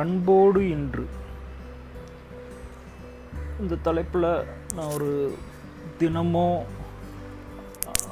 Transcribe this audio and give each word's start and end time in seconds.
அன்போடு 0.00 0.60
இன்று. 0.76 1.04
இந்த 3.62 3.74
தலைப்பில் 3.86 4.26
நான் 4.76 4.92
ஒரு 4.96 5.10
தினமோ 6.00 6.48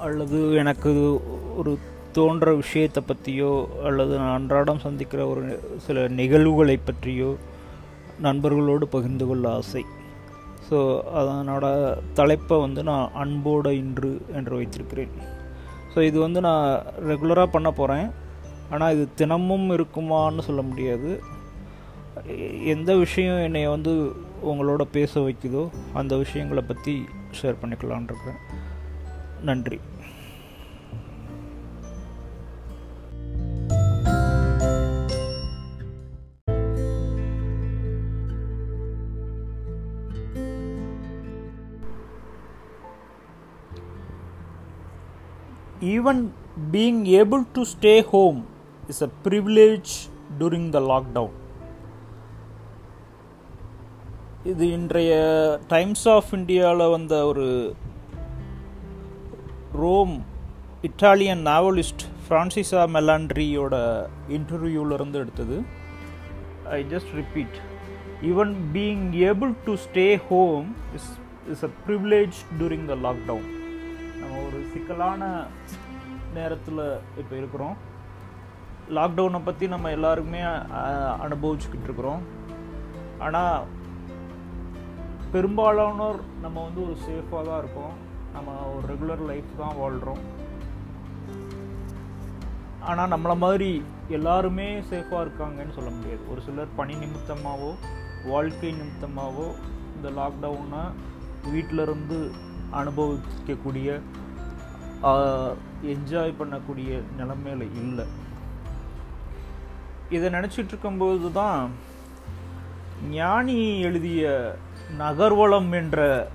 அல்லது 0.07 0.39
எனக்கு 0.63 0.93
ஒரு 1.61 1.73
தோன்ற 2.17 2.49
விஷயத்தை 2.63 3.01
பற்றியோ 3.09 3.53
அல்லது 3.89 4.13
நான் 4.21 4.37
அன்றாடம் 4.39 4.83
சந்திக்கிற 4.87 5.21
ஒரு 5.33 5.43
சில 5.87 6.07
நிகழ்வுகளை 6.21 6.77
பற்றியோ 6.89 7.31
நண்பர்களோடு 8.27 8.87
பகிர்ந்து 8.95 9.27
கொள்ள 9.31 9.45
ஆசை. 9.59 9.85
ஸோ 10.69 10.79
அதனோட 11.21 11.67
தலைப்பை 12.19 12.57
வந்து 12.67 12.83
நான் 12.91 13.15
அன்போடு 13.23 13.73
இன்று 13.83 14.13
என்று 14.39 14.55
வைத்திருக்கிறேன். 14.61 15.15
ஸோ 15.93 16.01
இது 16.11 16.19
வந்து 16.27 16.41
நான் 16.49 16.69
ரெகுலராக 17.11 17.55
பண்ண 17.57 17.71
போகிறேன் 17.81 18.07
ஆனால் 18.73 18.95
இது 18.97 19.07
தினமும் 19.21 19.69
இருக்குமான்னு 19.77 20.47
சொல்ல 20.51 20.63
முடியாது. 20.71 21.11
எந்த 22.65 22.97
விஷயம் 22.97 23.43
என்னை 23.43 23.67
வந்து 23.67 24.13
உங்களோட 24.45 24.83
பேச 24.83 25.21
வைக்குதோ 25.21 25.69
அந்த 25.93 26.17
விஷயங்களை 26.17 26.63
பற்றி 26.63 27.05
ஷேர் 27.43 27.55
பண்ணிக்கலான் 27.63 28.03
இருக்கிறேன். 28.03 28.41
நன்றி. 29.43 29.81
Even 45.81 46.29
being 46.73 47.01
able 47.21 47.47
to 47.53 47.63
stay 47.63 48.05
home 48.05 48.45
is 48.89 49.03
a 49.03 49.09
privilege 49.25 49.91
during 50.39 50.69
the 50.69 50.81
lockdown 50.81 51.43
இது 54.51 54.65
இன்றைய 54.77 55.13
டைம்ஸ் 55.71 56.03
ஆஃப் 56.15 56.31
இந்தியாவில் 56.37 56.91
வந்த 56.95 57.15
ஒரு 57.29 57.47
ரோம் 59.83 60.13
இட்டாலியன் 60.89 61.43
நாவலிஸ்ட் 61.47 62.03
ஃப்ரான்சிசா 62.25 62.83
மெலாண்ட்ரியோட 62.97 63.75
இன்டர்வியூவிலிருந்து 64.37 65.19
எடுத்தது. 65.23 65.57
I 66.79 66.81
just 66.91 67.13
repeat 67.21 67.57
even 68.31 68.53
being 68.75 69.07
able 69.29 69.55
to 69.69 69.77
stay 69.87 70.07
home 70.29 70.67
is 70.99 71.09
is 71.55 71.65
a 71.69 71.71
privilege 71.87 72.41
during 72.59 72.85
the 72.91 72.97
lockdown 73.07 73.49
நம்ம 74.19 74.43
ஒரு 74.49 74.61
சிக்கலான 74.75 75.31
நேரத்தில் 76.39 76.83
இப்போ 77.23 77.35
இருக்கிறோம். 77.41 77.79
லாக்டவுனை 78.99 79.41
பற்றி 79.49 79.69
நம்ம 79.75 79.95
எல்லாருக்குமே 79.99 80.43
அனுபவிச்சுக்கிட்டு 81.29 81.89
இருக்கிறோம். 81.91 82.23
ஆனால் 83.29 83.83
பெரும்பாலானோர் 85.35 86.19
நம்ம 86.43 86.57
வந்து 86.65 86.81
ஒரு 86.87 86.97
சேஃபாக 87.05 87.41
தான் 87.47 87.61
இருக்கோம். 87.63 87.95
நம்ம 88.35 88.53
ஒரு 88.75 88.85
ரெகுலர் 88.91 89.23
லைஃப் 89.31 89.51
தான் 89.61 89.79
வாழ்கிறோம் 89.81 90.23
ஆனால் 92.89 93.13
நம்மளை 93.13 93.37
மாதிரி 93.45 93.71
எல்லாருமே 94.17 94.67
சேஃபாக 94.91 95.23
இருக்காங்கன்னு 95.25 95.77
சொல்ல 95.77 95.91
முடியாது. 95.97 96.23
ஒரு 96.33 96.41
சிலர் 96.47 96.77
பணி 96.79 96.95
நிமித்தமாகவோ 97.03 97.71
வாழ்க்கை 98.33 98.71
நிமித்தமாகவோ 98.81 99.47
இந்த 99.95 100.11
லாக்டவுனை 100.19 100.83
வீட்டிலருந்து 101.53 102.19
அனுபவிக்கக்கூடிய 102.81 103.89
என்ஜாய் 105.95 106.39
பண்ணக்கூடிய 106.43 106.91
நிலைமையில 107.21 107.67
இல்லை. 107.83 108.07
இதை 110.17 110.29
நினச்சிட்டு 110.37 110.73
இருக்கும்போது 110.73 111.33
தான் 111.41 111.61
ஞானி 113.19 113.59
எழுதிய 113.89 114.25
நகர்வளம் 114.99 115.73
என்ற 115.73 116.29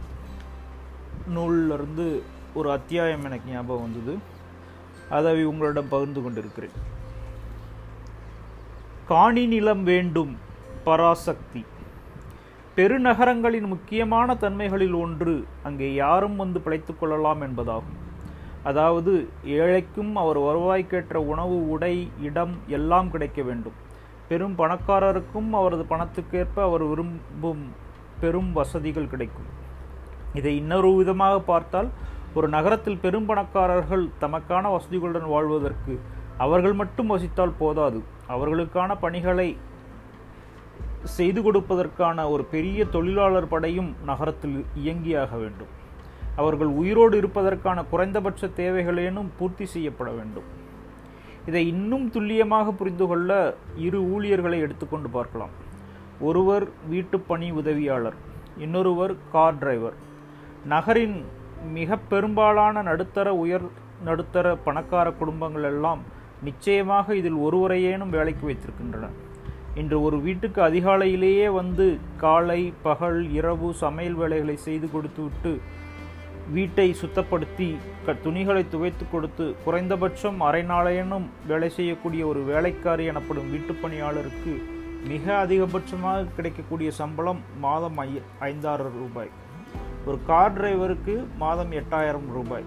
நூல்லிருந்து 1.35 2.21
ஒரு 2.53 2.71
அத்தியாயம் 2.71 3.23
எனக்கு 3.23 3.51
ஞாபகம் 3.51 3.81
வந்தது. 3.81 4.17
அதை 5.09 5.45
உங்களிடம் 5.45 5.87
பகிர்ந்து 5.87 6.21
கொண்டிருக்கிறேன். 6.21 6.71
காணி 9.07 9.45
நிலம் 9.45 9.83
வேண்டும் 9.83 10.37
பராசக்தி. 10.83 11.65
பெருநகரங்களின் 12.75 13.67
முக்கியமான 13.67 14.33
தன்மைகளில் 14.33 14.99
ஒன்று 14.99 15.45
அங்கே 15.63 15.93
யாரும் 15.93 16.35
வந்து 16.35 16.61
பிழைத்து 16.61 16.97
கொள்ளலாம் 16.97 17.41
என்பதாகும். 17.41 17.97
அதாவது 18.63 19.29
ஏழைக்கும் 19.45 20.15
அவர் 20.15 20.39
வருவாய்க்கேற்ற 20.39 21.13
உணவு 21.13 21.69
உடை 21.69 22.11
இடம் 22.21 22.57
எல்லாம் 22.67 23.11
கிடைக்க 23.11 23.41
வேண்டும். 23.41 23.73
பெரும் 24.27 24.55
பணக்காரருக்கும் 24.57 25.49
அவரது 25.51 25.83
பணத்துக்கேற்ப 25.83 26.61
அவர் 26.61 26.83
விரும்பும் 26.83 27.87
பெரும் 28.21 28.51
வசதிகள் 28.59 29.11
கிடைக்கும். 29.13 29.49
இதை 30.39 30.53
இன்னொரு 30.61 30.89
விதமாக 30.99 31.35
பார்த்தால் 31.51 31.89
ஒரு 32.37 32.47
நகரத்தில் 32.55 33.01
பெரும் 33.03 33.27
பணக்காரர்கள் 33.29 34.05
தமக்கான 34.23 34.65
வசதிகளுடன் 34.75 35.27
வாழ்வதற்கு 35.33 35.93
அவர்கள் 36.45 36.75
மட்டும் 36.81 37.11
வசித்தால் 37.13 37.57
போதாது. 37.61 37.99
அவர்களுக்கான 38.33 38.91
பணிகளை 39.05 39.49
செய்து 41.15 41.39
கொடுப்பதற்கான 41.43 42.27
ஒரு 42.33 42.43
பெரிய 42.53 42.85
தொழிலாளர் 42.95 43.51
படையும் 43.53 43.91
நகரத்தில் 44.09 44.57
இயங்கியாக 44.81 45.31
வேண்டும். 45.43 45.71
அவர்கள் 46.41 46.71
உயிரோடு 46.81 47.15
இருப்பதற்கான 47.21 47.83
குறைந்தபட்ச 47.91 48.49
தேவைகளேனும் 48.59 49.29
பூர்த்தி 49.37 49.65
செய்யப்பட 49.73 50.09
வேண்டும். 50.17 50.47
இதை 51.49 51.61
இன்னும் 51.73 52.05
துல்லியமாக 52.15 52.71
புரிந்து 52.79 53.05
கொள்ள 53.11 53.31
இரு 53.85 53.99
ஊழியர்களை 54.13 54.59
எடுத்துக்கொண்டு 54.65 55.09
பார்க்கலாம். 55.17 55.53
ஒருவர் 56.19 56.67
வீட்டு 56.89 57.19
பணி 57.19 57.51
உதவியாளர் 57.51 58.13
இன்னொருவர் 58.57 59.15
கார் 59.31 59.57
டிரைவர். 59.57 59.93
நகரின் 60.65 61.25
மிக 61.73 61.97
பெரும்பாலான 61.97 62.81
நடுத்தர 62.81 63.35
உயர் 63.35 63.61
நடுத்தர 64.05 64.55
பணக்கார 64.55 65.11
குடும்பங்கள் 65.11 65.63
எல்லாம் 65.63 66.01
நிச்சயமாக 66.43 67.15
இதில் 67.15 67.35
ஒருவரையேனும் 67.35 68.09
வேலைக்கு 68.09 68.47
வைத்திருக்கின்றன 68.47 69.07
இன்று 69.75 70.01
ஒரு 70.01 70.21
வீட்டுக்கு 70.21 70.61
அதிகாலையிலேயே 70.61 71.51
வந்து 71.51 71.97
காலை 72.17 72.73
பகல் 72.81 73.31
இரவு 73.31 73.73
சமையல் 73.73 74.13
வேலைகளை 74.13 74.57
செய்து 74.57 74.91
கொடுத்துவிட்டு 74.91 75.59
வீட்டை 76.51 76.95
சுத்தப்படுத்தி 77.01 77.75
க 78.05 78.13
துணிகளை 78.13 78.65
துவைத்து 78.71 79.05
கொடுத்து 79.11 79.55
குறைந்தபட்சம் 79.65 80.39
அரை 80.39 80.63
நாளையனும் 80.63 81.25
வேலை 81.47 81.69
செய்யக்கூடிய 81.69 82.25
ஒரு 82.25 82.43
வேலைக்காரி 82.43 83.05
எனப்படும் 83.05 83.49
வீட்டுப் 83.49 83.77
பணியாளருக்கு 83.81 84.78
மிக 85.07 85.45
அதிகபட்சமாக 85.45 86.27
கிடைக்கக்கூடிய 86.35 86.91
சம்பளம் 86.91 87.39
மாதம் 87.59 87.97
ஐ 87.97 88.21
ஐந்தாயிரம் 88.39 88.91
ரூபாய். 88.91 89.29
ஒரு 90.05 90.19
கார் 90.25 90.61
டிரைவருக்கு 90.61 91.25
மாதம் 91.37 91.71
எட்டாயிரம் 91.71 92.27
ரூபாய். 92.31 92.63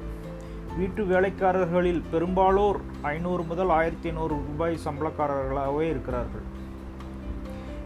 வீட்டு 0.76 1.04
வேலைக்காரர்களில் 1.04 2.02
பெரும்பாலோர் 2.10 2.80
ஐநூறு 3.02 3.42
முதல் 3.42 3.68
ஆயிரத்தி 3.68 4.08
ஐநூறு 4.08 4.34
ரூபாய் 4.34 4.78
சம்பளக்காரர்களாகவே 4.84 5.80
இருக்கிறார்கள். 5.80 6.60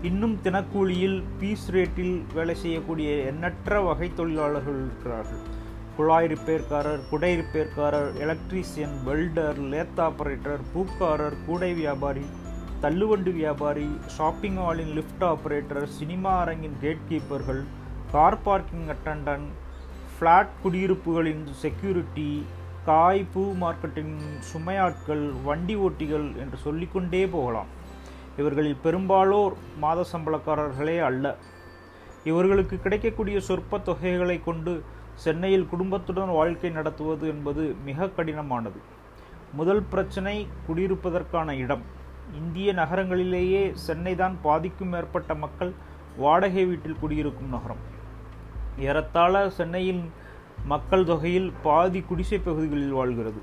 இன்னும் 0.02 0.38
தினக்கூலியில் 0.42 1.22
பீஸ் 1.38 1.72
ரேட்டில் 1.72 2.22
வேலை 2.34 2.54
செய்யக்கூடிய 2.54 3.10
எண்ணற்ற 3.10 3.80
வகை 3.80 4.10
தொழிலாளர்கள் 4.14 4.74
இருக்கிறார்கள். 4.74 5.54
குழாய் 5.96 6.26
ரிப்பேர்காரர் 6.26 7.08
குடை 7.10 7.38
ரிப்பேர்காரர் 7.38 8.14
எலக்ட்ரீசியன் 8.18 8.98
வெல்டர் 9.04 9.58
லேத் 9.58 10.00
ஆபரேட்டர் 10.00 10.58
பூக்காரர் 10.74 11.36
கூடை 11.46 11.74
வியாபாரி 11.74 12.26
தள்ளுவண்டி 12.82 13.32
வியாபாரி 13.32 13.86
ஷாப்பிங் 14.06 14.56
மாலின் 14.56 14.90
லிஃப்ட் 14.96 15.22
ஆப்ரேட்டர் 15.24 15.84
சினிமா 15.98 16.32
அரங்கின் 16.40 16.76
கேட் 16.80 17.06
கீப்பர்கள் 17.08 17.62
கார் 18.12 18.42
பார்க்கிங் 18.42 18.88
அட்டண்டன்ட் 18.94 19.48
ஃப்ளாட் 20.10 20.52
குடியிருப்புகளின் 20.64 21.46
செக்யூரிட்டி 21.62 22.46
காய் 22.84 23.24
பூ 23.32 23.42
மார்க்கெட்டின் 23.62 24.14
சுமையாட்கள் 24.50 25.24
வண்டி 25.44 25.76
ஓட்டிகள் 25.76 26.36
என்று 26.36 26.56
சொல்லிக்கொண்டே 26.56 27.26
போகலாம். 27.26 27.66
இவர்களில் 28.36 28.82
பெரும்பாலோர் 28.82 29.56
மாத 29.78 30.04
சம்பளக்காரர்களே 30.12 30.98
அல்ல. 31.00 31.36
இவர்களுக்கு 32.24 32.78
கிடைக்கக்கூடிய 32.78 33.40
சொற்ப 33.40 33.78
தொகைகளை 33.78 34.38
கொண்டு 34.44 34.82
சென்னையில் 35.14 35.68
குடும்பத்துடன் 35.68 36.32
வாழ்க்கை 36.40 36.70
நடத்துவது 36.70 37.28
என்பது 37.28 37.76
மிக 37.84 38.06
கடினமானது. 38.16 38.80
முதல் 39.52 39.82
பிரச்சனை 39.82 40.46
குடியிருப்பதற்கான 40.68 41.50
இடம். 41.66 41.95
இந்திய 42.34 42.72
நகரங்களிலேயே 42.74 43.74
சென்னைதான் 43.86 44.34
பாதிக்கும் 44.42 44.88
மேற்பட்ட 44.88 45.34
மக்கள் 45.34 45.72
வாடகை 46.16 46.64
வீட்டில் 46.64 47.00
குடியிருக்கும் 47.00 47.48
நகரம். 47.48 47.82
ஏறத்தாழ 48.78 49.50
சென்னையின் 49.50 50.10
மக்கள் 50.64 51.04
தொகையில் 51.04 51.52
பாதி 51.62 52.00
குடிசை 52.00 52.38
பகுதிகளில் 52.38 52.92
வாழ்கிறது. 52.92 53.42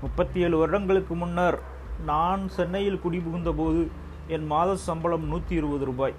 முப்பத்தி 0.00 0.40
ஏழு 0.40 0.58
வருடங்களுக்கு 0.58 1.14
முன்னர் 1.14 1.58
நான் 2.06 2.48
சென்னையில் 2.48 3.00
குடிபுகுந்தபோது 3.04 3.88
என் 4.28 4.46
மாத 4.46 4.76
சம்பளம் 4.76 5.26
நூற்றி 5.26 5.56
இருபது 5.56 5.84
ரூபாய். 5.84 6.14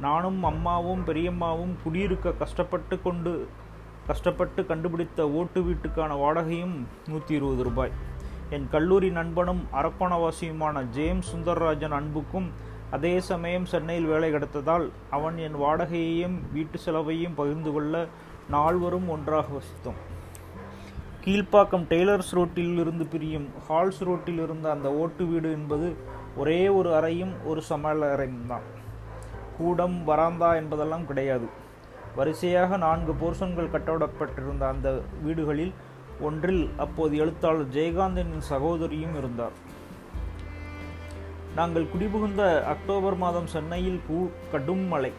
நானும் 0.00 0.42
அம்மாவும் 0.42 1.02
பெரியம்மாவும் 1.06 1.74
குடியிருக்க 1.82 2.32
கஷ்டப்பட்டு 2.32 3.02
கொண்டு 3.02 3.48
கஷ்டப்பட்டு 4.06 4.66
கண்டுபிடித்த 4.66 5.30
ஓட்டு 5.30 5.60
வீட்டுக்கான 5.60 6.16
வாடகையும் 6.16 6.76
நூற்றி 7.08 7.34
இருபது 7.34 7.62
ரூபாய். 7.62 7.90
என் 8.56 8.64
கல்லூரி 8.70 9.08
நண்பனும் 9.10 9.60
அரக்கோணவாசியுமான 9.80 10.76
ஜேம்ஸ் 10.96 11.28
சுந்தரராஜன் 11.32 11.92
அன்புக்கும் 11.98 12.48
அதே 12.96 13.12
சமயம் 13.28 13.66
சென்னையில் 13.72 14.08
வேலை 14.12 14.28
கிடைத்ததால் 14.34 14.86
அவன் 15.16 15.36
என் 15.46 15.58
வாடகையையும் 15.62 16.34
வீட்டு 16.52 16.78
செலவையும் 16.84 17.36
பகிர்ந்து 17.40 17.72
கொள்ள 17.72 17.94
நால்வரும் 18.54 19.06
ஒன்றாக 19.08 19.46
வசித்தோம். 19.56 20.00
கீழ்ப்பாக்கம் 21.24 21.84
டெய்லர்ஸ் 21.92 22.32
ரோட்டில் 22.38 22.78
இருந்து 22.78 23.06
பிரியும் 23.12 23.46
ஹால்ஸ் 23.68 24.02
ரோட்டில் 24.08 24.40
இருந்த 24.46 24.66
அந்த 24.70 24.90
ஓட்டு 25.02 25.26
வீடு 25.26 25.52
என்பது 25.58 25.90
ஒரே 26.36 26.60
ஒரு 26.78 26.90
அறையும் 26.94 27.34
ஒரு 27.44 27.62
சமையல் 27.70 28.04
அறையும் 28.14 28.46
தான் 28.46 28.66
கூடம் 29.58 29.96
வராந்தா 30.10 30.50
என்பதெல்லாம் 30.62 31.06
கிடையாது. 31.12 31.48
வரிசையாக 32.18 32.76
நான்கு 32.86 33.14
போர்ஷன்கள் 33.22 33.72
கட்டப்பட்டிருந்த 33.76 34.64
அந்த 34.68 34.88
வீடுகளில் 35.22 35.72
ஒன்றில் 36.20 36.70
அப்போது 36.78 37.16
எழுத்தாளர் 37.16 37.72
ஜெயகாந்தனின் 37.74 38.46
சகோதரியும் 38.48 39.16
இருந்தார். 39.18 39.56
நாங்கள் 41.54 41.90
குடிபுகுந்த 41.92 42.42
அக்டோபர் 42.64 43.16
மாதம் 43.16 43.46
சென்னையில் 43.46 44.00
பூ 44.08 44.28
கடும் 44.52 44.84
மழை. 44.88 45.12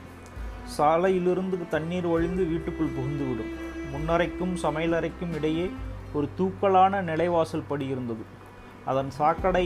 சாலையிலிருந்து 0.78 1.58
தண்ணீர் 1.70 2.06
ஒழிந்து 2.06 2.44
வீட்டுக்குள் 2.46 2.96
புகுந்துவிடும். 2.98 3.52
முன்னறைக்கும் 3.94 4.54
சமையலறைக்கும் 4.64 5.34
இடையே 5.36 5.66
ஒரு 6.14 6.30
தூக்கலான 6.38 7.02
நிலைவாசல் 7.02 7.68
படி 7.68 7.86
இருந்தது 7.88 8.24
அதன் 8.86 9.10
சாக்கடை 9.10 9.66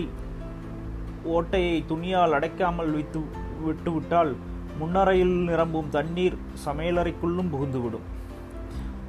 ஓட்டையை 1.35 1.85
துணியால் 1.85 2.33
அடைக்காமல் 2.33 2.91
வைத்து 2.91 3.21
விட்டுவிட்டால் 3.63 4.35
முன்னறையில் 4.77 5.37
நிரம்பும் 5.43 5.89
தண்ணீர் 5.89 6.37
சமையலறைக்குள்ளும் 6.65 7.51
புகுந்துவிடும். 7.53 8.05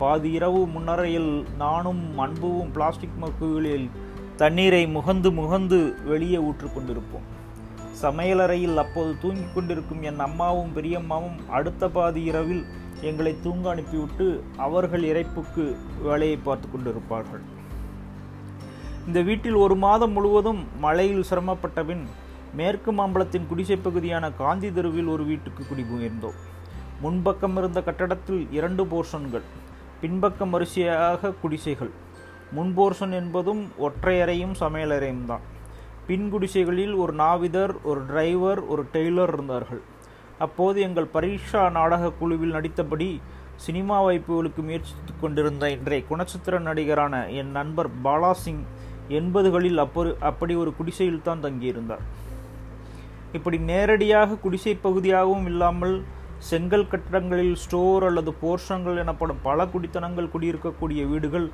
பாதி 0.01 0.31
இரவு 0.37 0.61
முன்னறையில் 0.73 1.31
நானும் 1.61 2.03
அன்புவும் 2.25 2.73
பிளாஸ்டிக் 2.75 3.21
மக்குகளில் 3.23 3.87
தண்ணீரை 4.41 4.81
முகந்து 4.97 5.29
முகந்து 5.39 5.79
வெளியே 6.09 6.39
ஊற்று 6.49 6.69
கொண்டிருப்போம். 6.69 7.27
சமையலறையில் 8.03 8.77
அப்போது 8.83 9.13
தூங்கிக் 9.23 9.55
கொண்டிருக்கும் 9.55 10.03
என் 10.09 10.21
அம்மாவும் 10.27 10.75
பெரியம்மாவும் 10.77 11.39
அடுத்த 11.59 11.89
பாதி 11.95 12.23
இரவில் 12.31 12.65
எங்களை 13.09 13.33
தூங்க 13.45 13.65
அனுப்பிவிட்டு 13.73 14.27
அவர்கள் 14.67 15.05
இறைப்புக்கு 15.11 15.65
வேலையை 16.07 16.39
பார்த்து 16.47 16.69
கொண்டிருப்பார்கள். 16.69 17.45
இந்த 19.07 19.21
வீட்டில் 19.29 19.59
ஒரு 19.65 19.77
மாதம் 19.87 20.15
முழுவதும் 20.17 20.63
மழையில் 20.85 21.29
சிரமப்பட்ட 21.31 21.81
பின் 21.91 22.05
மேற்கு 22.61 22.93
மாம்பலத்தின் 22.99 23.49
குடிசை 23.51 23.79
பகுதியான 23.87 24.25
காந்தி 24.43 24.71
தெருவில் 24.77 25.13
ஒரு 25.15 25.25
வீட்டுக்கு 25.31 25.63
குடிபுயர்ந்தோம் 25.71 26.41
முன்பக்கம் 27.05 27.57
இருந்த 27.61 27.81
கட்டடத்தில் 27.89 28.43
இரண்டு 28.59 28.83
போர்ஷன்கள் 28.93 29.47
பின்பக்கம் 30.01 30.53
வரிசையாக 30.55 31.31
குடிசைகள். 31.43 31.93
முன்போர்ஷன் 32.57 33.15
என்பதும் 33.21 33.63
ஒற்றையறையும் 33.87 34.53
சமையலறையும் 34.63 35.25
தான். 35.31 35.45
பின் 36.09 36.27
குடிசைகளில் 36.33 36.95
ஒரு 37.03 37.13
நாவிதர் 37.21 37.73
ஒரு 37.91 38.01
டிரைவர் 38.11 38.61
ஒரு 38.73 38.83
டெய்லர் 38.95 39.33
இருந்தார்கள். 39.35 39.81
அப்போது 40.47 40.79
எங்கள் 40.87 41.13
பரீட்சா 41.15 41.63
நாடக 41.79 42.11
குழுவில் 42.21 42.55
நடித்தபடி 42.57 43.09
சினிமா 43.65 43.99
வாய்ப்புகளுக்கு 44.07 44.63
முயற்சித்து 44.69 45.13
கொண்டிருந்த 45.21 45.71
இன்றைய 45.77 46.03
குணச்சித்திர 46.11 46.59
நடிகரான 46.69 47.15
என் 47.41 47.53
நண்பர் 47.59 47.91
பாலா 48.07 48.33
சிங் 48.43 48.65
எண்பதுகளில் 49.21 49.83
அப்பொரு 49.85 50.11
அப்படி 50.31 50.55
ஒரு 50.63 50.71
குடிசையில் 50.79 51.25
தான் 51.29 51.45
தங்கியிருந்தார். 51.47 52.05
இப்படி 53.37 53.59
நேரடியாக 53.71 54.39
குடிசை 54.45 54.75
பகுதியாகவும் 54.87 55.49
இல்லாமல் 55.53 55.97
செங்கல் 56.39 56.89
கட்டடங்களில் 56.89 57.55
ஸ்டோர் 57.55 58.05
அல்லது 58.05 58.35
போர்ஷங்கள் 58.43 58.97
எனப்படும் 58.97 59.41
பல 59.43 59.67
குடித்தனங்கள் 59.67 60.33
குடியிருக்கக்கூடிய 60.33 61.09
வீடுகள் 61.09 61.49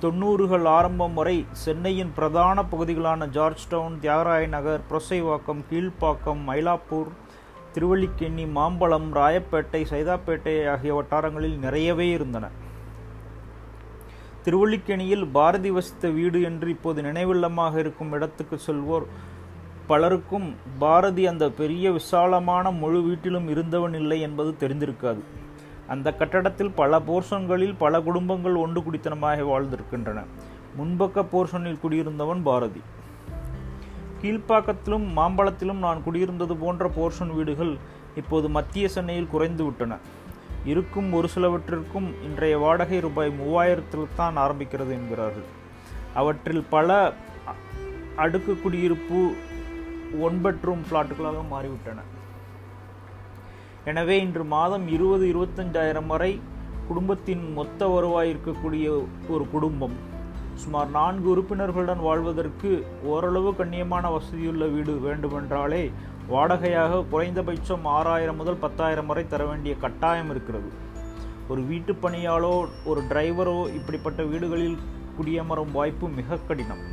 தொண்ணூறுகள் 0.00 0.66
ஆரம்பம் 0.68 1.14
வரை 1.14 1.46
சென்னையின் 1.52 2.12
பிரதான 2.16 2.62
பகுதிகளான 2.62 3.28
ஜார்ஜ் 3.28 3.68
டவுன் 3.68 4.00
தியாகராய 4.00 4.46
நகர் 4.46 4.82
புரசைவாக்கம் 4.90 5.62
கீழ்ப்பாக்கம் 5.70 6.42
மயிலாப்பூர் 6.48 7.10
திருவள்ளிக்கேணி 7.74 8.52
மாம்பழம் 8.52 9.14
ராயப்பேட்டை 9.14 9.82
சைதாப்பேட்டை 9.92 10.68
ஆகிய 10.72 10.94
வட்டாரங்களில் 10.94 11.58
நிறையவே 11.58 12.10
இருந்தன. 12.10 12.50
திருவள்ளிக்கேணியில் 14.44 15.24
பாரதி 15.32 15.70
வசித்த 15.70 16.08
வீடு 16.08 16.42
என்று 16.42 16.70
இப்போது 16.70 17.02
நினைவில்லமாக 17.02 17.78
இருக்கும் 17.78 18.12
இடத்துக்கு 18.12 18.58
செல்வோர் 18.66 19.06
பலருக்கும் 19.86 20.54
பாரதி 20.78 21.26
அந்த 21.26 21.50
பெரிய 21.50 21.92
விசாலமான 21.92 22.70
முழு 22.70 23.02
வீட்டிலும் 23.02 23.48
இருந்தவன் 23.48 23.94
இல்லை 23.94 24.20
என்பது 24.20 24.54
தெரிந்திருக்காது. 24.60 25.22
அந்த 25.86 26.12
கட்டடத்தில் 26.12 26.70
பல 26.70 26.98
போர்ஷன்களில் 26.98 27.74
பல 27.78 28.00
குடும்பங்கள் 28.00 28.54
ஒன்று 28.54 28.80
குடித்தனமாக 28.80 29.44
வாழ்ந்திருக்கின்றன. 29.50 30.20
முன்பக்க 30.78 31.24
போர்ஷனில் 31.32 31.82
குடியிருந்தவன் 31.82 32.42
பாரதி. 32.42 32.82
கீழ்ப்பாக்கத்திலும் 34.22 35.06
மாம்பழத்திலும் 35.16 35.82
நான் 35.86 36.02
குடியிருந்தது 36.06 36.54
போன்ற 36.60 36.90
போர்ஷன் 36.96 37.34
வீடுகள் 37.34 37.76
இப்போது 38.16 38.48
மத்திய 38.48 38.88
சென்னையில் 38.88 39.32
குறைந்துவிட்டன. 39.32 39.96
இருக்கும் 40.64 41.12
ஒரு 41.12 41.28
சிலவற்றிற்கும் 41.34 42.08
இன்றைய 42.22 42.58
வாடகை 42.58 43.00
ரூபாய் 43.00 43.34
மூவாயிரத்தில் 43.40 44.14
தான் 44.16 44.36
ஆரம்பிக்கிறது 44.36 44.92
என்கிறார்கள். 44.98 45.48
அவற்றில் 46.14 46.64
பல 46.70 47.12
அடுக்கு 48.16 48.60
குடியிருப்பு 48.60 49.34
ஒன் 50.20 50.38
பெட்ரூம் 50.44 50.82
ஃப்ளாட்டுகளாக 50.88 51.42
மாறிவிட்டன 51.52 52.00
எனவே 53.84 54.20
இன்று 54.20 54.44
மாதம் 54.44 54.88
இருபது 54.88 55.24
இருபத்தஞ்சாயிரம் 55.32 56.06
வரை 56.06 56.40
குடும்பத்தின் 56.88 57.52
மொத்த 57.52 57.86
வருவாய் 57.86 58.30
இருக்கக்கூடிய 58.32 58.86
ஒரு 59.28 59.44
குடும்பம். 59.52 59.96
சுமார் 60.54 60.90
நான்கு 60.90 61.28
உறுப்பினர்களுடன் 61.34 62.02
வாழ்வதற்கு 62.02 62.70
ஓரளவு 63.02 63.50
கண்ணியமான 63.52 64.10
வசதியுள்ள 64.16 64.64
வீடு 64.66 64.92
வேண்டுமென்றாலே 64.92 65.92
வாடகையாக 66.28 67.04
குறைந்தபட்சம் 67.10 67.84
ஆறாயிரம் 67.84 68.36
முதல் 68.36 68.56
பத்தாயிரம் 68.56 69.06
வரை 69.06 69.24
தர 69.28 69.44
வேண்டிய 69.44 69.74
கட்டாயம் 69.76 70.30
இருக்கிறது. 70.30 70.70
ஒரு 71.48 71.62
வீட்டு 71.62 71.92
பணியாளோ 71.92 72.66
ஒரு 72.84 73.02
டிரைவரோ 73.10 73.74
இப்படிப்பட்ட 73.74 74.22
வீடுகளில் 74.22 74.78
குடியமரும் 75.18 75.72
வாய்ப்பு 75.72 76.08
மிக 76.08 76.38
கடினம். 76.48 76.84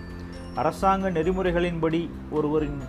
அரசாங்க 0.55 1.09
நெறிமுறைகளின்படி 1.09 2.09
ஒருவரின் 2.31 2.81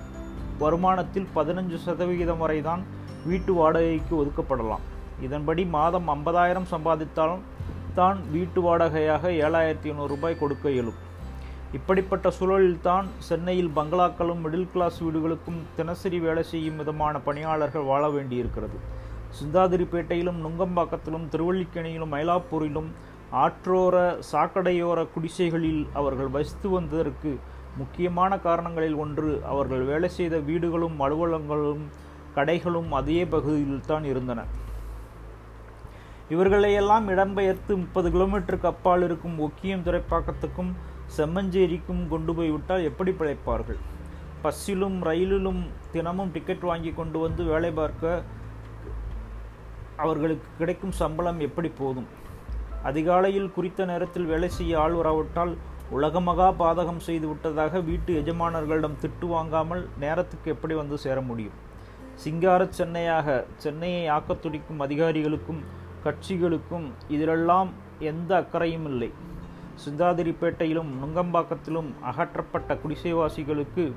வருமானத்தில் 0.61 1.29
பதினஞ்சு 1.37 1.77
சதவிகிதம் 1.77 2.39
வரைதான் 2.39 2.83
வீட்டு 3.25 3.55
வாடகைக்கு 3.55 4.25
ஒதுக்கப்படலாம். 4.25 4.85
இதன்படி 5.21 5.65
மாதம் 5.65 6.09
ஐம்பதாயிரம் 6.09 6.71
சம்பாதித்தாலும் 6.71 7.43
தான் 7.95 8.19
வீட்டு 8.31 8.61
வாடகையாக 8.61 9.31
ஏழாயிரத்தி 9.31 9.89
ஐநூறு 9.89 10.09
ரூபாய் 10.09 10.39
கொடுக்க 10.39 10.71
இயலும். 10.71 10.99
இப்படிப்பட்ட 11.73 12.33
சூழலில்தான் 12.41 13.07
சென்னையில் 13.19 13.71
பங்களாக்களும் 13.77 14.43
மிடில் 14.45 14.71
கிளாஸ் 14.73 15.03
வீடுகளுக்கும் 15.03 15.61
தினசரி 15.77 16.19
வேலை 16.19 16.43
செய்யும் 16.43 16.77
விதமான 16.77 17.19
பணியாளர்கள் 17.19 17.83
வாழ 17.83 18.09
வேண்டியிருக்கிறது. 18.09 18.79
சிந்தாதிரிப்பேட்டையிலும் 19.41 20.43
நுங்கம்பாக்கத்திலும் 20.45 21.29
திருவல்லிக்கேணியிலும் 21.33 22.13
மயிலாப்பூரிலும் 22.13 22.91
ஆற்றோர 23.33 24.19
சாக்கடையோர 24.33 25.07
குடிசைகளில் 25.15 25.87
அவர்கள் 25.93 26.29
வசித்து 26.29 26.71
வந்ததற்கு 26.71 27.39
முக்கியமான 27.77 28.39
காரணங்களில் 28.39 28.95
ஒன்று 28.95 29.45
அவர்கள் 29.45 29.85
வேலை 29.85 30.09
செய்த 30.09 30.39
வீடுகளும் 30.39 31.01
அலுவலகங்களும் 31.01 31.85
கடைகளும் 32.37 32.91
அதே 32.91 33.25
பகுதியில்தான் 33.25 34.05
இருந்தன. 34.05 34.45
இவர்களையெல்லாம் 36.29 37.09
இடம்பெயர்த்து 37.09 37.73
முப்பது 37.77 38.11
கிலோமீட்டருக்கு 38.11 38.67
அப்பால் 38.67 39.03
இருக்கும் 39.03 39.39
ஒக்கியம் 39.39 39.87
துறைப்பாக்கத்துக்கும் 39.87 40.73
செம்மஞ்சேரிக்கும் 41.17 42.09
கொண்டு 42.09 42.35
போய்விட்டால் 42.35 42.83
எப்படி 42.83 43.11
பிழைப்பார்கள்? 43.11 43.81
பஸ்ஸிலும் 44.45 44.97
ரயிலிலும் 45.09 45.63
தினமும் 45.93 46.33
டிக்கெட் 46.33 46.65
வாங்கி 46.71 46.93
கொண்டு 46.93 47.19
வந்து 47.19 47.45
வேலை 47.45 47.71
பார்க்க 47.71 48.23
அவர்களுக்கு 49.97 50.49
கிடைக்கும் 50.59 50.97
சம்பளம் 51.01 51.41
எப்படி 51.41 51.69
போதும்? 51.79 52.09
அதிகாலையில் 52.83 53.53
குறித்த 53.53 53.85
நேரத்தில் 53.85 54.31
வேலை 54.33 54.49
செய்ய 54.49 54.81
ஆள் 54.81 54.93
வராவிட்டால் 54.93 55.53
உலகமகா 55.93 56.55
பாதகம் 56.59 56.97
செய்து 56.97 57.29
விட்டதாக 57.29 57.81
வீட்டு 57.81 58.23
எஜமானர்களிடம் 58.23 58.97
திட்டு 59.01 59.27
வாங்காமல் 59.27 59.89
நேரத்துக்கு 60.01 60.51
எப்படி 60.51 60.75
வந்து 60.75 60.99
சேர 60.99 61.21
முடியும்? 61.21 61.53
சிங்கார 62.15 62.69
சென்னையாக 62.79 63.45
சென்னையை 63.57 64.11
ஆக்கத் 64.11 64.39
துடிக்கும் 64.39 64.81
அதிகாரிகளுக்கும் 64.81 65.63
கட்சிகளுக்கும் 66.05 66.91
இதிலெல்லாம் 67.09 67.69
எந்த 67.99 68.37
அக்கறையும் 68.37 68.85
இல்லை. 68.85 69.13
சிந்தாதிரிப்பேட்டையிலும் 69.85 70.89
நுங்கம்பாக்கத்திலும் 71.05 71.91
அகற்றப்பட்ட 72.03 72.75
குடிசைவாசிகளுக்கு 72.75 73.93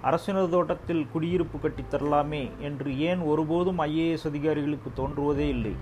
அரசினர் 0.00 0.48
தோட்டத்தில் 0.48 1.06
குடியிருப்பு 1.12 1.58
கட்டித் 1.58 1.94
தரலாமே 1.94 2.50
என்று 2.58 2.98
ஏன் 2.98 3.20
ஒருபோதும் 3.20 3.78
ஐஏஎஸ் 3.78 4.26
அதிகாரிகளுக்கு 4.26 4.90
தோன்றுவதே 4.94 5.48
இல்லை? 5.48 5.74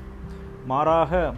மாறாக 0.67 1.35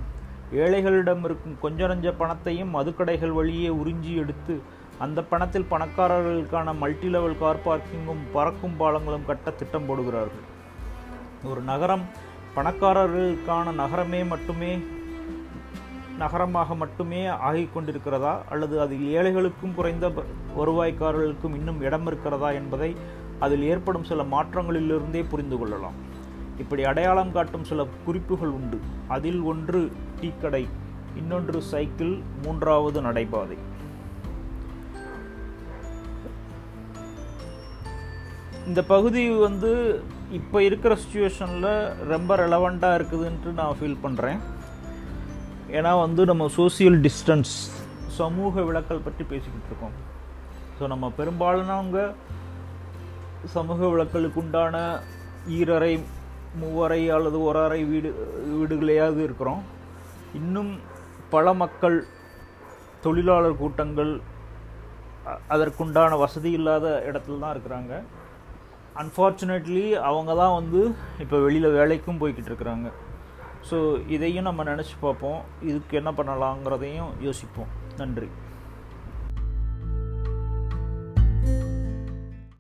ஏழைகளிடம் 0.52 1.24
இருக்கும் 1.24 1.56
கொஞ்ச 1.60 1.86
நஞ்ச 1.86 2.12
பணத்தையும் 2.12 2.74
மதுக்கடைகள் 2.76 3.36
வழியே 3.38 3.68
உறிஞ்சி 3.68 4.12
எடுத்து 4.22 4.54
அந்த 4.98 5.22
பணத்தில் 5.22 5.70
பணக்காரர்களுக்கான 5.70 6.74
மல்டி 6.78 7.08
லெவல் 7.08 7.38
கார் 7.38 7.64
பார்க்கிங்கும் 7.66 8.22
பறக்கும் 8.32 8.78
பாலங்களும் 8.78 9.26
கட்ட 9.26 9.50
திட்டம் 9.50 9.86
போடுகிறார்கள். 9.88 10.46
ஒரு 11.50 11.60
நகரம் 11.60 12.04
பணக்காரர்களுக்கான 12.56 13.72
நகரமே 13.72 14.22
மட்டுமே 14.24 14.72
நகரமாக 16.18 16.74
மட்டுமே 16.74 17.26
ஆகிக்கொண்டிருக்கிறதா 17.26 18.34
அல்லது 18.48 18.80
அதில் 18.80 19.06
ஏழைகளுக்கும் 19.18 19.76
குறைந்த 19.76 20.08
வருவாய்க்காரர்களுக்கும் 20.58 21.54
இன்னும் 21.54 21.80
இடம் 21.80 22.06
இருக்கிறதா 22.06 22.50
என்பதை 22.50 22.96
அதில் 23.38 23.62
ஏற்படும் 23.62 24.04
சில 24.04 24.22
மாற்றங்களிலிருந்தே 24.22 25.22
புரிந்து 25.28 25.58
கொள்ளலாம். 25.58 25.94
இப்படி 26.62 26.82
அடையாளம் 26.90 27.34
காட்டும் 27.36 27.66
சில 27.70 27.86
குறிப்புகள் 28.06 28.54
உண்டு. 28.58 28.78
அதில் 29.16 29.40
ஒன்று 29.52 29.80
டீக்கடை 30.20 30.62
இன்னொன்று 31.20 31.58
சைக்கிள் 31.72 32.14
மூன்றாவது 32.44 32.98
நடைபாதை. 33.06 33.58
இந்த 38.68 38.80
பகுதி 38.94 39.22
வந்து 39.46 39.70
இப்போ 40.38 40.58
இருக்கிற 40.68 40.92
சுச்சுவேஷனில் 41.02 41.70
ரொம்ப 42.10 42.36
ரெலவெண்ட்டாக 42.42 42.98
இருக்குதுன்ட்டு 42.98 43.52
நான் 43.60 43.78
ஃபீல் 43.78 44.02
பண்ணுறேன் 44.04 44.40
ஏன்னா 45.78 45.92
வந்து 46.04 46.22
நம்ம 46.30 46.44
சோசியல் 46.58 46.98
டிஸ்டன்ஸ் 47.06 47.54
சமூக 48.18 48.62
விளக்கல் 48.68 49.04
பற்றி 49.06 49.24
பேசிக்கிட்டு 49.32 49.68
இருக்கோம். 49.70 49.96
ஸோ 50.76 50.86
நம்ம 50.92 51.06
பெரும்பாலானவங்க 51.18 52.00
சமூக 53.56 53.80
விளக்கலுக்கு 53.94 54.40
உண்டான 54.42 54.76
ஈரறை 55.58 55.92
மூவரை 56.60 57.02
அல்லது 57.16 57.38
ஒரு 57.48 57.58
அறை 57.64 57.80
வீடு 57.90 58.10
வீடுகளையாவது 58.54 59.20
இருக்கிறோம். 59.26 59.62
இன்னும் 60.40 60.72
பல 61.34 61.52
மக்கள் 61.62 61.98
தொழிலாளர் 63.04 63.60
கூட்டங்கள் 63.60 64.12
அதற்குண்டான 65.54 66.12
வசதி 66.24 66.50
இல்லாத 66.58 66.86
இடத்துல 67.10 67.38
தான் 67.42 67.54
இருக்கிறாங்க. 67.54 67.92
அன்ஃபார்ச்சுனேட்லி 69.02 69.84
அவங்க 70.08 70.32
தான் 70.42 70.56
வந்து 70.58 70.80
இப்போ 71.24 71.36
வெளியில் 71.46 71.76
வேலைக்கும் 71.78 72.20
போய்கிட்டு 72.22 72.50
இருக்கிறாங்க. 72.52 72.88
ஸோ 73.70 73.78
இதையும் 74.16 74.48
நம்ம 74.48 74.64
நினச்சி 74.70 74.94
பார்ப்போம். 75.00 75.40
இதுக்கு 75.70 75.98
என்ன 76.00 76.12
பண்ணலாங்கிறதையும் 76.18 77.10
யோசிப்போம். 77.26 77.70
நன்றி. 78.00 78.28